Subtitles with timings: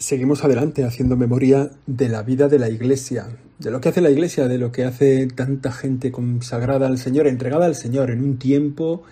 [0.00, 4.10] seguimos adelante haciendo memoria de la vida de la Iglesia, de lo que hace la
[4.10, 8.38] Iglesia, de lo que hace tanta gente consagrada al Señor, entregada al Señor en un
[8.38, 9.02] tiempo,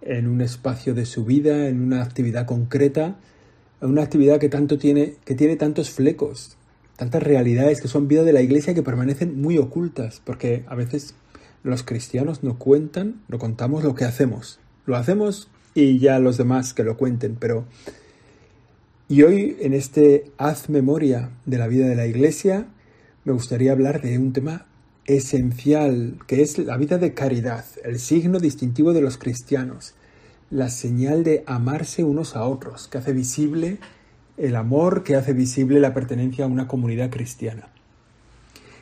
[0.00, 3.16] en un espacio de su vida, en una actividad concreta,
[3.82, 6.56] una actividad que tanto tiene, que tiene tantos flecos,
[6.96, 11.14] tantas realidades que son vida de la Iglesia que permanecen muy ocultas, porque a veces
[11.62, 14.60] los cristianos no cuentan, no contamos lo que hacemos.
[14.86, 17.66] Lo hacemos y ya los demás que lo cuenten, pero
[19.08, 22.66] y hoy en este Haz Memoria de la vida de la Iglesia
[23.24, 24.66] me gustaría hablar de un tema
[25.06, 29.94] esencial que es la vida de caridad, el signo distintivo de los cristianos,
[30.50, 33.78] la señal de amarse unos a otros, que hace visible
[34.36, 37.68] el amor, que hace visible la pertenencia a una comunidad cristiana.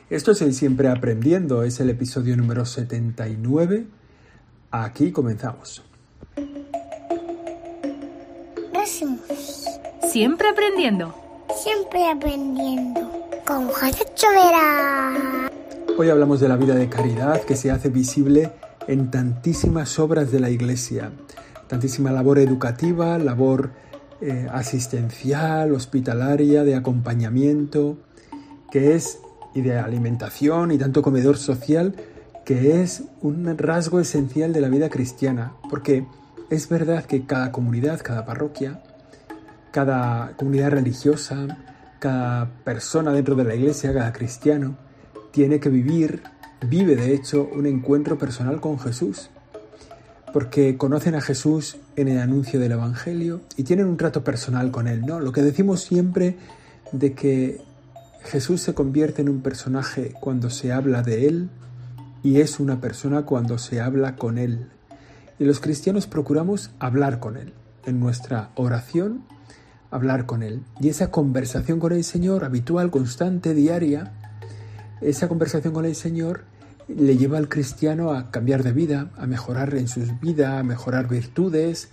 [0.09, 3.85] Esto es el Siempre Aprendiendo, es el episodio número 79.
[4.71, 5.83] Aquí comenzamos.
[10.11, 11.13] Siempre aprendiendo.
[11.53, 13.01] Siempre aprendiendo.
[13.45, 15.49] Con José Chovera.
[15.97, 18.51] Hoy hablamos de la vida de caridad que se hace visible
[18.87, 21.11] en tantísimas obras de la Iglesia.
[21.67, 23.71] Tantísima labor educativa, labor
[24.21, 27.97] eh, asistencial, hospitalaria, de acompañamiento,
[28.71, 29.19] que es,
[29.53, 31.95] y de alimentación y tanto comedor social,
[32.45, 36.05] que es un rasgo esencial de la vida cristiana, porque
[36.49, 38.81] es verdad que cada comunidad, cada parroquia,
[39.77, 41.55] cada comunidad religiosa,
[41.99, 44.75] cada persona dentro de la iglesia, cada cristiano,
[45.29, 46.23] tiene que vivir,
[46.67, 49.29] vive de hecho, un encuentro personal con Jesús.
[50.33, 54.87] Porque conocen a Jesús en el anuncio del Evangelio y tienen un trato personal con
[54.87, 55.19] Él, ¿no?
[55.19, 56.37] Lo que decimos siempre
[56.91, 57.61] de que
[58.23, 61.49] Jesús se convierte en un personaje cuando se habla de Él
[62.23, 64.69] y es una persona cuando se habla con Él.
[65.37, 67.53] Y los cristianos procuramos hablar con Él
[67.85, 69.21] en nuestra oración
[69.91, 70.63] hablar con Él.
[70.79, 74.11] Y esa conversación con el Señor, habitual, constante, diaria,
[75.01, 76.43] esa conversación con el Señor
[76.87, 81.07] le lleva al cristiano a cambiar de vida, a mejorar en su vida, a mejorar
[81.07, 81.89] virtudes,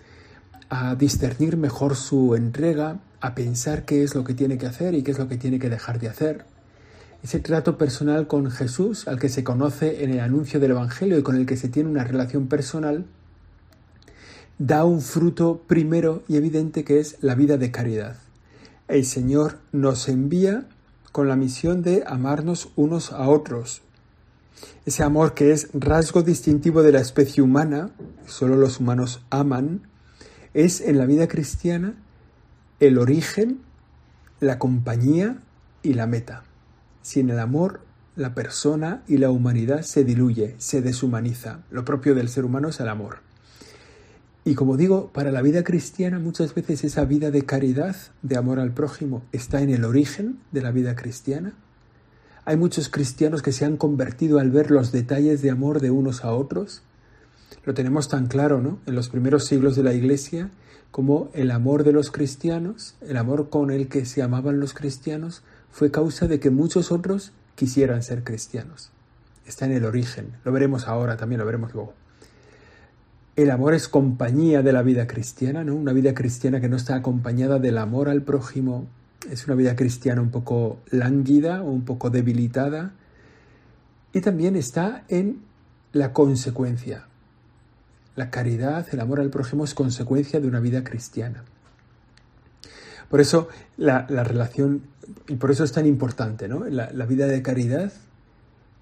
[0.70, 5.02] a discernir mejor su entrega, a pensar qué es lo que tiene que hacer y
[5.02, 6.44] qué es lo que tiene que dejar de hacer.
[7.22, 11.22] Ese trato personal con Jesús, al que se conoce en el anuncio del Evangelio y
[11.22, 13.06] con el que se tiene una relación personal,
[14.58, 18.16] da un fruto primero y evidente que es la vida de caridad.
[18.88, 20.66] El Señor nos envía
[21.10, 23.82] con la misión de amarnos unos a otros.
[24.86, 27.90] Ese amor que es rasgo distintivo de la especie humana,
[28.26, 29.82] solo los humanos aman,
[30.54, 31.94] es en la vida cristiana
[32.80, 33.60] el origen,
[34.40, 35.38] la compañía
[35.82, 36.44] y la meta.
[37.02, 37.80] Sin el amor,
[38.16, 41.60] la persona y la humanidad se diluye, se deshumaniza.
[41.70, 43.18] Lo propio del ser humano es el amor.
[44.44, 48.60] Y como digo, para la vida cristiana muchas veces esa vida de caridad, de amor
[48.60, 51.54] al prójimo, está en el origen de la vida cristiana.
[52.44, 56.24] Hay muchos cristianos que se han convertido al ver los detalles de amor de unos
[56.24, 56.82] a otros.
[57.64, 58.78] Lo tenemos tan claro, ¿no?
[58.84, 60.50] En los primeros siglos de la Iglesia,
[60.90, 65.42] como el amor de los cristianos, el amor con el que se amaban los cristianos,
[65.70, 68.90] fue causa de que muchos otros quisieran ser cristianos.
[69.46, 70.34] Está en el origen.
[70.44, 71.94] Lo veremos ahora, también lo veremos luego.
[73.36, 75.74] El amor es compañía de la vida cristiana, ¿no?
[75.74, 78.86] Una vida cristiana que no está acompañada del amor al prójimo
[79.28, 82.92] es una vida cristiana un poco lánguida o un poco debilitada.
[84.12, 85.40] Y también está en
[85.92, 87.06] la consecuencia.
[88.14, 91.42] La caridad, el amor al prójimo es consecuencia de una vida cristiana.
[93.10, 94.82] Por eso la, relación,
[95.26, 96.64] y por eso es tan importante, ¿no?
[96.66, 97.92] La, la vida de caridad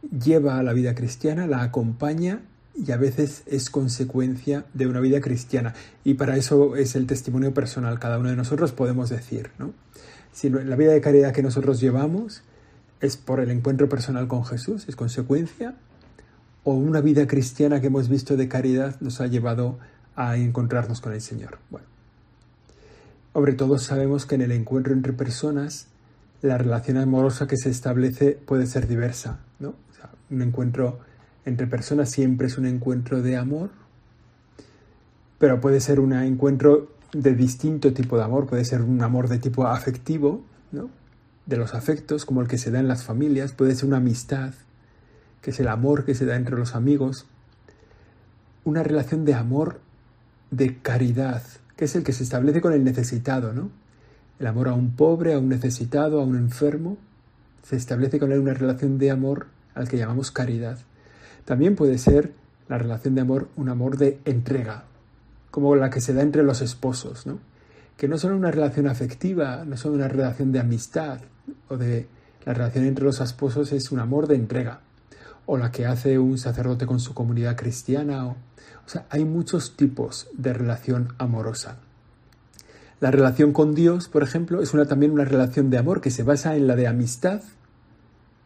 [0.02, 2.42] lleva a la vida cristiana, la acompaña
[2.74, 5.74] y a veces es consecuencia de una vida cristiana.
[6.04, 7.98] Y para eso es el testimonio personal.
[7.98, 9.72] Cada uno de nosotros podemos decir, ¿no?
[10.32, 12.42] Si la vida de caridad que nosotros llevamos
[13.00, 15.74] es por el encuentro personal con Jesús, es consecuencia,
[16.64, 19.78] o una vida cristiana que hemos visto de caridad nos ha llevado
[20.14, 21.58] a encontrarnos con el Señor.
[21.70, 21.86] Bueno,
[23.32, 25.88] sobre todo sabemos que en el encuentro entre personas
[26.40, 29.70] la relación amorosa que se establece puede ser diversa, ¿no?
[29.70, 31.00] O sea, un encuentro
[31.44, 33.70] entre personas siempre es un encuentro de amor,
[35.38, 39.38] pero puede ser un encuentro de distinto tipo de amor, puede ser un amor de
[39.38, 40.88] tipo afectivo, ¿no?
[41.46, 44.54] de los afectos, como el que se da en las familias, puede ser una amistad,
[45.40, 47.26] que es el amor que se da entre los amigos,
[48.64, 49.80] una relación de amor,
[50.50, 51.42] de caridad,
[51.76, 53.70] que es el que se establece con el necesitado, ¿no?
[54.38, 56.96] El amor a un pobre, a un necesitado, a un enfermo,
[57.62, 60.78] se establece con él una relación de amor al que llamamos caridad.
[61.44, 62.32] También puede ser
[62.68, 64.84] la relación de amor un amor de entrega,
[65.50, 67.38] como la que se da entre los esposos, ¿no?
[67.96, 71.20] que no son una relación afectiva, no son una relación de amistad
[71.68, 72.08] o de
[72.44, 74.80] la relación entre los esposos es un amor de entrega
[75.46, 78.26] o la que hace un sacerdote con su comunidad cristiana.
[78.26, 81.76] O, o sea, hay muchos tipos de relación amorosa.
[83.00, 86.22] La relación con Dios, por ejemplo, es una, también una relación de amor que se
[86.22, 87.42] basa en la de amistad,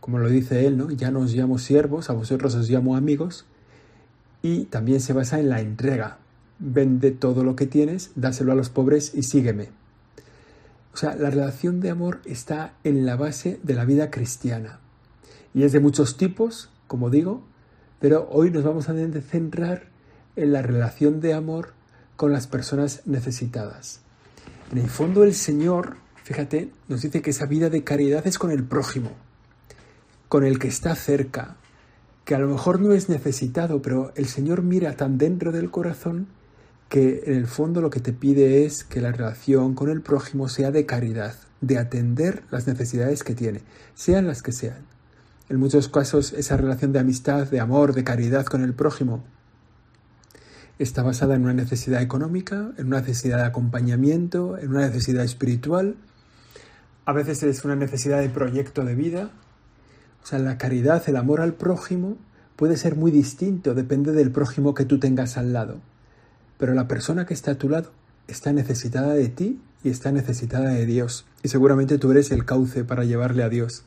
[0.06, 0.88] como lo dice él, ¿no?
[0.88, 3.44] Ya no os llamo siervos, a vosotros os llamo amigos,
[4.40, 6.18] y también se basa en la entrega.
[6.60, 9.70] Vende todo lo que tienes, dáselo a los pobres y sígueme.
[10.94, 14.78] O sea, la relación de amor está en la base de la vida cristiana.
[15.52, 17.42] Y es de muchos tipos, como digo,
[17.98, 19.88] pero hoy nos vamos a centrar
[20.36, 21.72] en la relación de amor
[22.14, 24.02] con las personas necesitadas.
[24.70, 28.52] En el fondo el Señor, fíjate, nos dice que esa vida de caridad es con
[28.52, 29.10] el prójimo,
[30.28, 31.56] con el que está cerca,
[32.24, 36.26] que a lo mejor no es necesitado, pero el Señor mira tan dentro del corazón
[36.88, 40.48] que en el fondo lo que te pide es que la relación con el prójimo
[40.48, 43.62] sea de caridad, de atender las necesidades que tiene,
[43.94, 44.86] sean las que sean.
[45.48, 49.22] En muchos casos esa relación de amistad, de amor, de caridad con el prójimo
[50.78, 55.96] está basada en una necesidad económica, en una necesidad de acompañamiento, en una necesidad espiritual.
[57.04, 59.30] A veces es una necesidad de proyecto de vida.
[60.26, 62.16] O sea, la caridad, el amor al prójimo
[62.56, 65.76] puede ser muy distinto, depende del prójimo que tú tengas al lado.
[66.58, 67.92] Pero la persona que está a tu lado
[68.26, 71.26] está necesitada de ti y está necesitada de Dios.
[71.44, 73.84] Y seguramente tú eres el cauce para llevarle a Dios.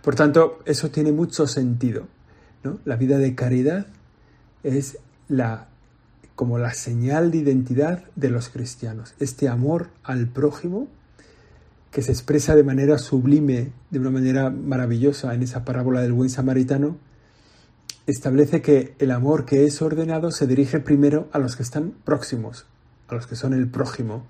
[0.00, 2.06] Por tanto, eso tiene mucho sentido.
[2.64, 2.78] ¿no?
[2.86, 3.88] La vida de caridad
[4.62, 4.96] es
[5.28, 5.68] la
[6.34, 9.12] como la señal de identidad de los cristianos.
[9.18, 10.88] Este amor al prójimo
[11.90, 16.30] que se expresa de manera sublime, de una manera maravillosa en esa parábola del buen
[16.30, 16.98] samaritano,
[18.06, 22.66] establece que el amor que es ordenado se dirige primero a los que están próximos,
[23.08, 24.26] a los que son el prójimo,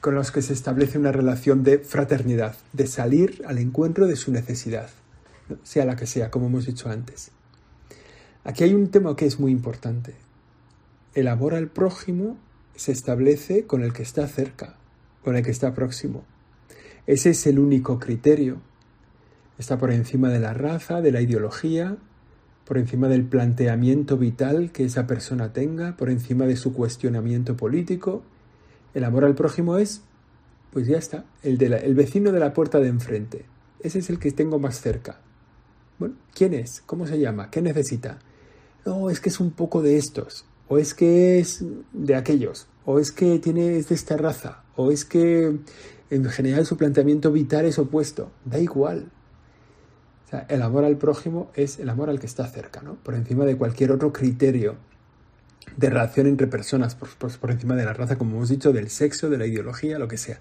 [0.00, 4.32] con los que se establece una relación de fraternidad, de salir al encuentro de su
[4.32, 4.90] necesidad,
[5.62, 7.30] sea la que sea, como hemos dicho antes.
[8.44, 10.14] Aquí hay un tema que es muy importante
[11.18, 12.36] el amor al prójimo
[12.76, 14.76] se establece con el que está cerca,
[15.24, 16.24] con el que está próximo.
[17.08, 18.60] Ese es el único criterio.
[19.56, 21.96] Está por encima de la raza, de la ideología,
[22.66, 28.22] por encima del planteamiento vital que esa persona tenga, por encima de su cuestionamiento político.
[28.92, 30.02] El amor al prójimo es,
[30.70, 33.46] pues ya está, el, el vecino de la puerta de enfrente.
[33.80, 35.18] Ese es el que tengo más cerca.
[35.98, 36.82] Bueno, ¿quién es?
[36.84, 37.50] ¿Cómo se llama?
[37.50, 38.18] ¿Qué necesita?
[38.84, 42.98] No, es que es un poco de estos o es que es de aquellos, o
[42.98, 45.58] es que tiene es de esta raza, o es que
[46.10, 49.10] en general su planteamiento vital es opuesto, da igual.
[50.48, 52.96] El amor al prójimo es el amor al que está cerca, ¿no?
[52.96, 54.76] Por encima de cualquier otro criterio
[55.76, 57.08] de relación entre personas, por,
[57.38, 60.18] por encima de la raza, como hemos dicho, del sexo, de la ideología, lo que
[60.18, 60.40] sea.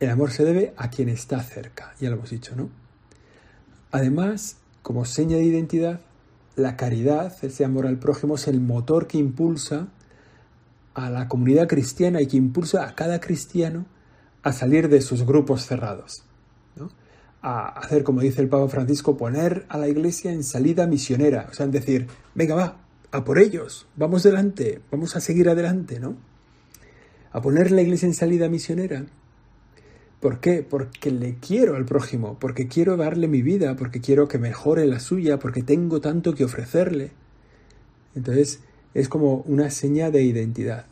[0.00, 2.70] El amor se debe a quien está cerca, ya lo hemos dicho, ¿no?
[3.90, 6.00] Además, como seña de identidad,
[6.56, 9.88] la caridad, ese amor al prójimo, es el motor que impulsa
[10.98, 13.86] a la comunidad cristiana y que impulsa a cada cristiano
[14.42, 16.24] a salir de sus grupos cerrados.
[17.40, 21.46] A hacer, como dice el Papa Francisco, poner a la iglesia en salida misionera.
[21.50, 22.80] O sea, en decir, venga, va,
[23.12, 26.16] a por ellos, vamos delante, vamos a seguir adelante, ¿no?
[27.30, 29.06] A poner la iglesia en salida misionera.
[30.18, 30.66] ¿Por qué?
[30.68, 34.98] Porque le quiero al prójimo, porque quiero darle mi vida, porque quiero que mejore la
[34.98, 37.12] suya, porque tengo tanto que ofrecerle.
[38.16, 38.60] Entonces
[38.94, 40.86] es como una seña de identidad.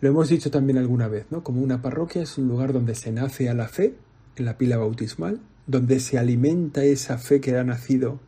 [0.00, 1.42] Lo hemos dicho también alguna vez, ¿no?
[1.42, 3.94] Como una parroquia es un lugar donde se nace a la fe,
[4.36, 8.20] en la pila bautismal, donde se alimenta esa fe que ha nacido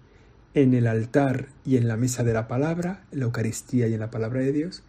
[0.55, 4.01] en el altar y en la mesa de la palabra, en la Eucaristía y en
[4.01, 4.83] la palabra de Dios.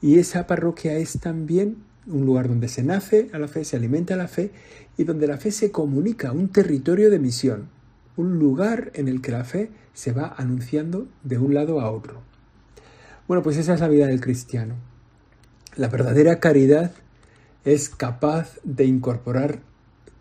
[0.00, 4.16] Y esa parroquia es también un lugar donde se nace a la fe, se alimenta
[4.16, 4.50] la fe
[4.96, 7.68] y donde la fe se comunica, un territorio de misión,
[8.16, 12.22] un lugar en el que la fe se va anunciando de un lado a otro.
[13.28, 14.76] Bueno, pues esa es la vida del cristiano.
[15.76, 16.92] La verdadera caridad
[17.62, 19.60] es capaz de incorporar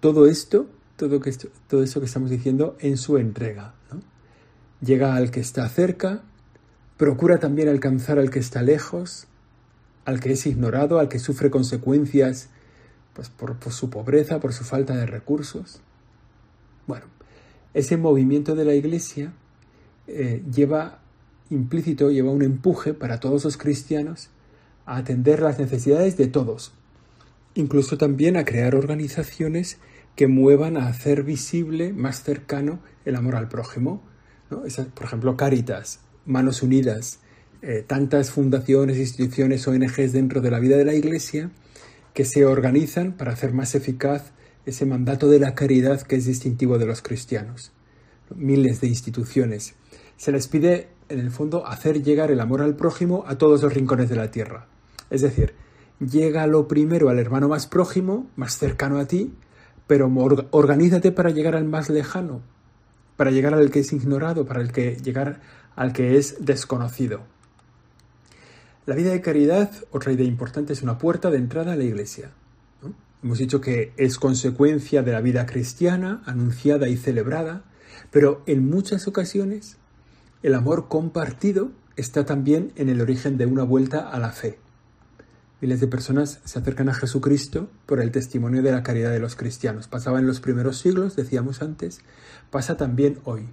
[0.02, 1.32] todo esto, todo, que
[1.70, 3.74] todo eso que estamos diciendo, en su entrega.
[4.82, 6.24] Llega al que está cerca,
[6.98, 9.28] procura también alcanzar al que está lejos,
[10.04, 12.50] al que es ignorado, al que sufre consecuencias
[13.14, 15.80] pues, por, su pobreza, por su falta de recursos.
[16.88, 17.06] Bueno,
[17.74, 19.32] ese movimiento de la Iglesia
[20.08, 21.00] eh, lleva
[21.50, 24.30] implícito, lleva un empuje para todos los cristianos
[24.86, 26.74] a atender las necesidades de todos,
[27.56, 29.78] incluso también a crear organizaciones
[30.16, 34.02] que muevan a hacer visible más cercano el amor al prójimo.
[34.50, 37.20] por ejemplo, Cáritas, Manos Unidas,
[37.62, 41.52] eh, tantas fundaciones, instituciones, ONGs dentro de la vida de la Iglesia
[42.14, 44.32] que se organizan para hacer más eficaz
[44.66, 47.72] ese mandato de la caridad que es distintivo de los cristianos.
[48.36, 49.76] Miles de instituciones.
[50.18, 53.74] Se les pide, en el fondo, hacer llegar el amor al prójimo a todos los
[53.74, 54.68] rincones de la tierra.
[55.10, 55.54] Es decir,
[56.00, 59.34] llega lo primero al hermano más prójimo, más cercano a ti,
[59.88, 60.12] pero
[60.52, 62.42] organízate para llegar al más lejano,
[63.16, 65.40] para llegar al que es ignorado, para el que llegar
[65.76, 67.22] al que es desconocido.
[68.86, 72.32] La vida de caridad, otra idea importante, es una puerta de entrada a la iglesia.
[73.24, 77.64] Hemos dicho que es consecuencia de la vida cristiana, anunciada y celebrada,
[78.12, 79.78] pero en muchas ocasiones
[80.48, 84.58] el amor compartido está también en el origen de una vuelta a la fe.
[85.60, 89.36] Miles de personas se acercan a Jesucristo por el testimonio de la caridad de los
[89.36, 89.90] cristianos.
[89.90, 92.00] Pasaba en los primeros siglos, decíamos antes,
[92.50, 93.50] pasa también hoy.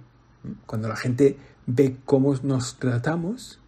[0.65, 1.35] Cuando la gente
[1.65, 3.59] ve cómo nos tratamos,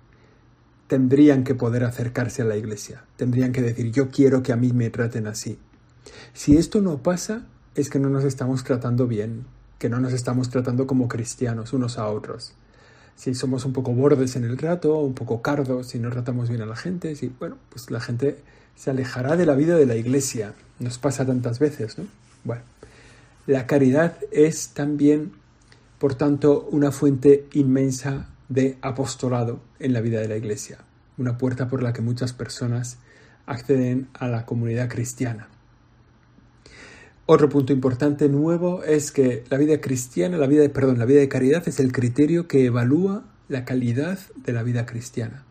[0.87, 4.71] tendrían que poder acercarse a la iglesia, tendrían que decir yo quiero que a mí
[4.71, 5.59] me traten así.
[6.31, 9.47] Si esto no pasa, es que no nos estamos tratando bien,
[9.79, 12.55] que no nos estamos tratando como cristianos unos a otros.
[13.17, 16.61] Si somos un poco bordes en el trato, un poco cardos, si no tratamos bien
[16.61, 18.37] a la gente, si, bueno, pues la gente
[18.75, 20.53] se alejará de la vida de la iglesia.
[20.79, 22.05] Nos pasa tantas veces, ¿no?
[22.45, 22.61] Bueno,
[23.47, 25.33] la caridad es también,
[25.99, 30.77] por tanto, una fuente inmensa de apostolado en la vida de la Iglesia,
[31.17, 32.97] una puerta por la que muchas personas
[33.45, 35.47] acceden a la comunidad cristiana.
[37.29, 41.27] Otro punto importante nuevo es que la vida cristiana, la vida perdón, la vida de
[41.27, 45.43] caridad es el criterio que evalúa la calidad de la vida cristiana.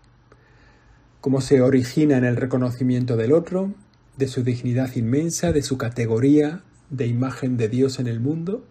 [1.20, 3.74] Cómo se origina en el reconocimiento del otro,
[4.16, 8.64] de su dignidad inmensa, de su categoría de imagen de Dios en el mundo,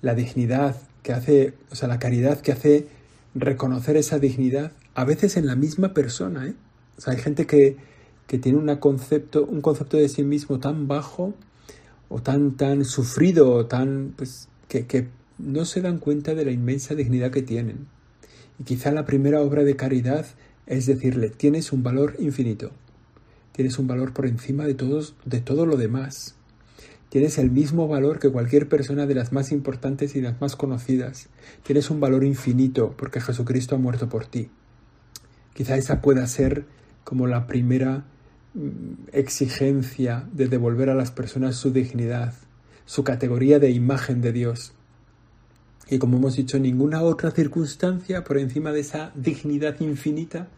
[0.00, 2.86] la dignidad que hace, o sea, la caridad que hace
[3.34, 6.46] reconocer esa dignidad, a veces en la misma persona.
[6.46, 6.54] ¿eh?
[6.96, 7.76] O sea, hay gente que,
[8.26, 11.34] que tiene una concepto, un concepto de sí mismo tan bajo
[12.08, 15.08] o tan, tan sufrido o tan, pues, que, que
[15.38, 17.86] no se dan cuenta de la inmensa dignidad que tienen.
[18.58, 20.26] Y quizá la primera obra de caridad
[20.66, 22.72] es decirle, tienes un valor infinito,
[23.52, 26.34] tienes un valor por encima de, todos, de todo lo demás.
[27.08, 31.28] Tienes el mismo valor que cualquier persona de las más importantes y las más conocidas.
[31.62, 34.50] Tienes un valor infinito porque Jesucristo ha muerto por ti.
[35.54, 36.66] Quizá esa pueda ser
[37.04, 38.04] como la primera
[39.12, 42.34] exigencia de devolver a las personas su dignidad,
[42.84, 44.72] su categoría de imagen de Dios.
[45.88, 50.48] Y como hemos dicho, ninguna otra circunstancia por encima de esa dignidad infinita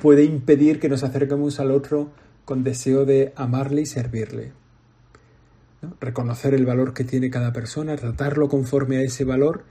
[0.00, 2.10] puede impedir que nos acerquemos al otro
[2.44, 4.52] con deseo de amarle y servirle.
[6.00, 9.64] Reconocer el valor que tiene cada persona, tratarlo conforme a ese valor,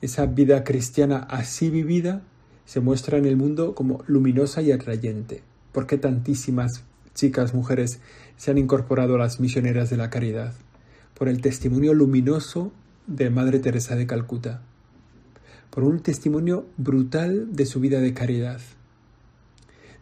[0.00, 2.22] esa vida cristiana así vivida
[2.64, 5.42] se muestra en el mundo como luminosa y atrayente.
[5.72, 6.84] ¿Por qué tantísimas
[7.16, 7.98] chicas, mujeres
[8.36, 10.52] se han incorporado a las misioneras de la caridad?
[11.14, 12.72] Por el testimonio luminoso
[13.06, 14.60] de Madre Teresa de Calcuta,
[15.70, 18.60] por un testimonio brutal de su vida de caridad.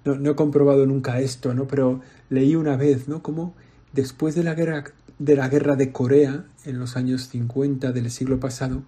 [0.05, 1.69] No, no he comprobado nunca esto, ¿no?
[1.69, 3.23] Pero leí una vez, ¿no?
[3.23, 3.55] Como
[3.93, 4.85] después de la guerra
[5.21, 8.83] de la guerra de Corea en los años 50 del siglo pasado,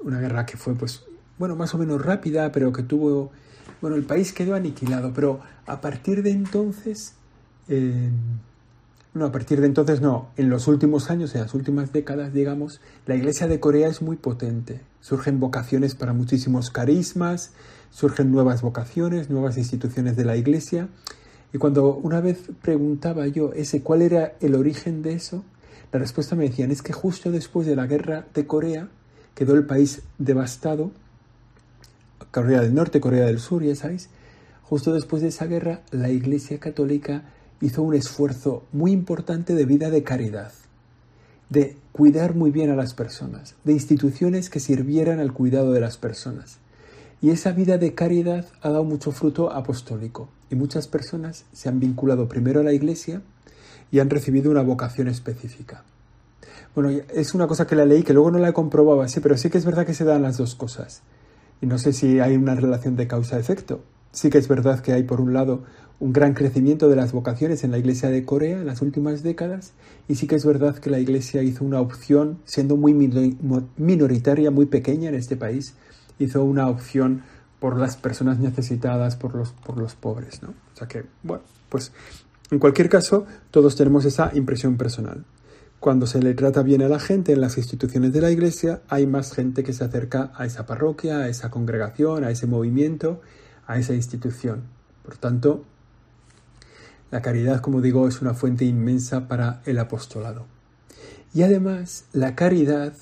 [0.00, 1.04] una guerra que fue pues
[1.38, 3.30] bueno, más o menos rápida, pero que tuvo
[3.82, 7.14] bueno, el país quedó aniquilado, pero a partir de entonces
[7.68, 8.10] eh,
[9.14, 12.80] no, a partir de entonces no, en los últimos años, en las últimas décadas, digamos,
[13.06, 14.80] la Iglesia de Corea es muy potente.
[15.00, 17.52] Surgen vocaciones para muchísimos carismas,
[17.90, 20.88] surgen nuevas vocaciones, nuevas instituciones de la Iglesia
[21.52, 25.44] y cuando una vez preguntaba yo ese cuál era el origen de eso,
[25.92, 28.88] la respuesta me decían es que justo después de la guerra de Corea
[29.36, 30.90] quedó el país devastado,
[32.32, 34.08] Corea del Norte, Corea del Sur, ya sabéis,
[34.64, 37.22] justo después de esa guerra la Iglesia Católica
[37.64, 40.52] hizo un esfuerzo muy importante de vida de caridad,
[41.48, 45.96] de cuidar muy bien a las personas, de instituciones que sirvieran al cuidado de las
[45.96, 46.58] personas.
[47.22, 51.80] Y esa vida de caridad ha dado mucho fruto apostólico y muchas personas se han
[51.80, 53.22] vinculado primero a la Iglesia
[53.90, 55.84] y han recibido una vocación específica.
[56.74, 59.38] Bueno, es una cosa que la leí que luego no la he comprobado así, pero
[59.38, 61.00] sí que es verdad que se dan las dos cosas.
[61.62, 63.80] Y no sé si hay una relación de causa-efecto.
[64.12, 65.64] Sí que es verdad que hay, por un lado,
[66.00, 69.72] un gran crecimiento de las vocaciones en la Iglesia de Corea en las últimas décadas,
[70.08, 74.66] y sí que es verdad que la Iglesia hizo una opción, siendo muy minoritaria, muy
[74.66, 75.74] pequeña en este país,
[76.18, 77.22] hizo una opción
[77.60, 80.50] por las personas necesitadas, por los, por los pobres, ¿no?
[80.50, 81.92] O sea que, bueno, pues
[82.50, 85.24] en cualquier caso, todos tenemos esa impresión personal.
[85.80, 89.06] Cuando se le trata bien a la gente en las instituciones de la iglesia, hay
[89.06, 93.20] más gente que se acerca a esa parroquia, a esa congregación, a ese movimiento,
[93.66, 94.62] a esa institución.
[95.02, 95.64] Por tanto,
[97.10, 100.46] La caridad, como digo, es una fuente inmensa para el apostolado.
[101.32, 102.92] Y además, la caridad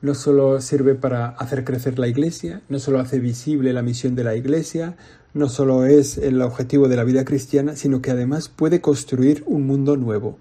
[0.00, 4.24] no solo sirve para hacer crecer la iglesia, no solo hace visible la misión de
[4.24, 4.96] la iglesia,
[5.34, 9.66] no solo es el objetivo de la vida cristiana, sino que además puede construir un
[9.66, 10.38] mundo nuevo.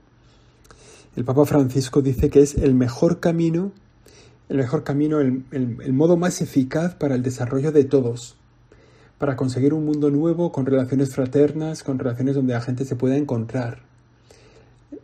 [1.15, 3.71] El Papa Francisco dice que es el mejor camino,
[4.49, 8.37] el mejor camino, el, el modo más eficaz para el desarrollo de todos,
[9.17, 13.17] para conseguir un mundo nuevo con relaciones fraternas, con relaciones donde la gente se pueda
[13.17, 13.79] encontrar.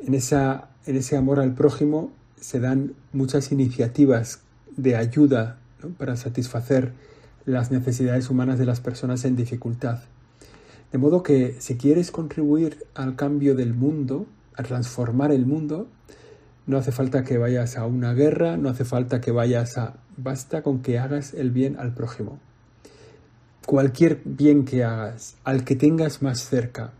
[0.05, 4.41] En, esa, en ese amor al prójimo se dan muchas iniciativas
[4.75, 5.57] de ayuda
[5.97, 6.93] para satisfacer
[7.45, 9.99] las necesidades humanas de las personas en dificultad.
[10.91, 15.87] De modo que si quieres contribuir al cambio del mundo, a transformar el mundo,
[16.67, 19.95] no hace falta que vayas a una guerra, no hace falta que vayas a...
[20.15, 22.37] Basta con que hagas el bien al prójimo.
[23.65, 26.93] Cualquier bien que hagas, al que tengas más cerca.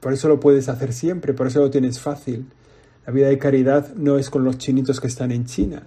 [0.00, 2.46] Por eso lo puedes hacer siempre, por eso lo tienes fácil.
[3.06, 5.86] La vida de caridad no es con los chinitos que están en China,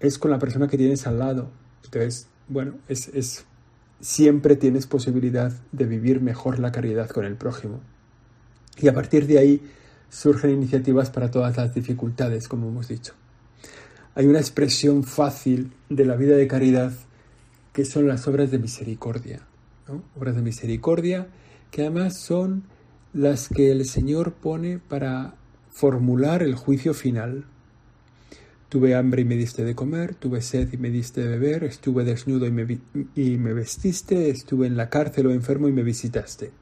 [0.00, 1.50] es con la persona que tienes al lado.
[1.84, 3.44] Entonces, bueno, es, es
[4.00, 7.80] siempre tienes posibilidad de vivir mejor la caridad con el prójimo.
[8.78, 9.62] Y a partir de ahí
[10.08, 13.14] surgen iniciativas para todas las dificultades, como hemos dicho.
[14.14, 16.92] Hay una expresión fácil de la vida de caridad
[17.72, 19.46] que son las obras de misericordia.
[20.16, 21.28] Obras de misericordia
[21.70, 22.64] que además son
[23.12, 25.34] las que el Señor pone para
[25.70, 27.44] formular el juicio final.
[28.68, 32.04] Tuve hambre y me diste de comer, tuve sed y me diste de beber, estuve
[32.04, 32.78] desnudo y me,
[33.16, 36.52] y me vestiste, estuve en la cárcel o enfermo y me visitaste.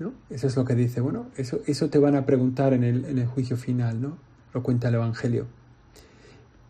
[0.00, 0.12] ¿No?
[0.28, 1.00] Eso es lo que dice.
[1.00, 4.18] Bueno, eso, eso te van a preguntar en el, en el juicio final, ¿no?
[4.52, 5.46] Lo cuenta el Evangelio.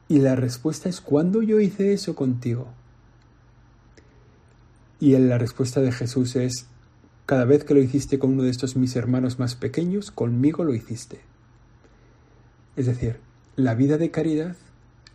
[0.08, 2.68] Y la respuesta es, ¿cuándo yo hice eso contigo?
[5.00, 6.66] Y la respuesta de Jesús es,
[7.26, 10.74] cada vez que lo hiciste con uno de estos mis hermanos más pequeños, conmigo lo
[10.74, 11.20] hiciste.
[12.76, 13.18] Es decir,
[13.56, 14.56] la vida de caridad,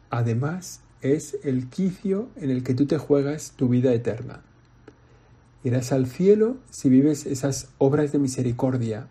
[0.10, 4.41] además, es el quicio en el que tú te juegas tu vida eterna.
[5.63, 9.08] Irás al cielo si vives esas obras de misericordia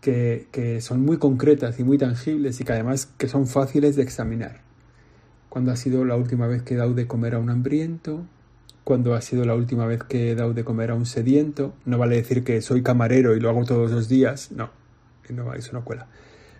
[0.00, 4.02] que, que, son muy concretas y muy tangibles y que además que son fáciles de
[4.02, 4.60] examinar.
[5.48, 8.24] Cuando ha sido la última vez que he dado de comer a un hambriento?
[8.86, 11.74] Cuando ha sido la última vez que he dado de comer a un sediento.
[11.86, 14.52] No vale decir que soy camarero y lo hago todos los días.
[14.52, 14.70] No,
[15.28, 16.06] no eso no cuela.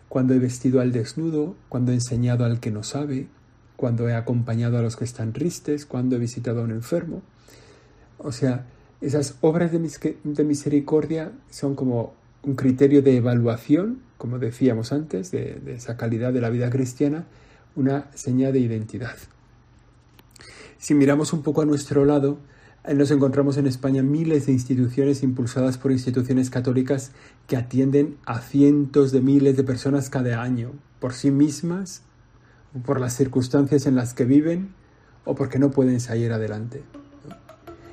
[0.08, 3.28] Cuando he vestido al desnudo, cuando he enseñado al que no sabe,
[3.76, 7.22] cuando he acompañado a los que están tristes, cuando he visitado a un enfermo.
[8.18, 8.66] O sea,
[9.00, 15.60] esas obras de, de misericordia son como un criterio de evaluación, como decíamos antes, de,
[15.64, 17.24] de esa calidad de la vida cristiana,
[17.76, 19.14] una señal de identidad.
[20.86, 22.38] Si miramos un poco a nuestro lado,
[22.84, 27.10] eh, nos encontramos en España miles de instituciones impulsadas por instituciones católicas
[27.48, 32.02] que atienden a cientos de miles de personas cada año, por sí mismas,
[32.84, 34.74] por las circunstancias en las que viven
[35.24, 36.84] o porque no pueden salir adelante.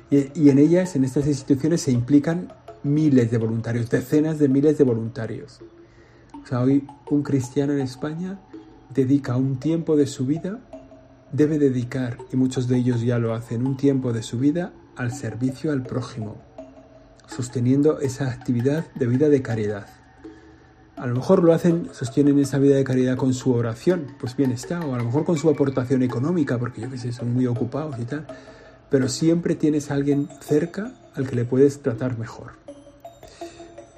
[0.08, 2.52] Y, en ellas, en estas instituciones, se implican
[2.84, 5.62] miles de voluntarios, decenas de miles de voluntarios.
[6.44, 8.38] O sea, hoy un cristiano en España
[8.94, 10.60] dedica un tiempo de su vida
[11.34, 15.12] debe dedicar, y muchos de ellos ya lo hacen, un tiempo de su vida al
[15.12, 16.36] servicio al prójimo,
[17.26, 19.86] sosteniendo esa actividad de vida de caridad.
[20.96, 24.52] A lo mejor lo hacen, sostienen esa vida de caridad con su oración, pues bien
[24.52, 27.48] está, o a lo mejor con su aportación económica, porque yo que sé, son muy
[27.48, 28.28] ocupados y tal,
[28.88, 32.52] pero siempre tienes a alguien cerca al que le puedes tratar mejor.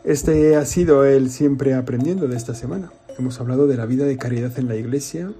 [0.04, 2.92] Este ha sido el siempre aprendiendo de esta semana.
[3.18, 5.32] Hemos hablado de la vida de caridad en la iglesia,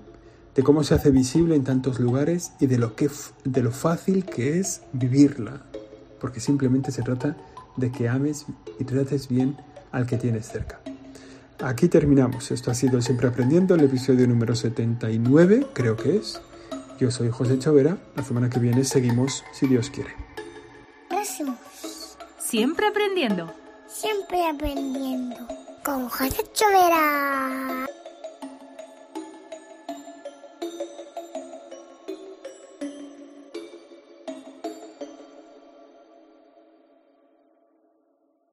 [0.57, 3.11] de cómo se hace visible en tantos lugares y de lo, que,
[3.45, 5.61] de lo fácil que es vivirla,
[6.19, 7.37] porque simplemente se trata
[7.77, 8.47] de que ames
[8.79, 9.57] y trates bien
[9.93, 10.81] al que tienes cerca.
[11.63, 12.51] Aquí terminamos.
[12.51, 16.41] Esto ha sido Siempre Aprendiendo, el episodio número 79, creo que es.
[16.99, 17.99] Yo soy José Chovera.
[18.15, 20.11] La semana que viene seguimos, si Dios quiere.
[22.39, 23.53] Siempre aprendiendo.
[23.89, 25.37] Siempre aprendiendo.
[25.85, 27.87] Con José Chovera.